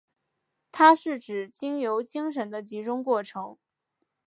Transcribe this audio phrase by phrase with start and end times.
[0.71, 3.59] 它是指经由精神的集中过程。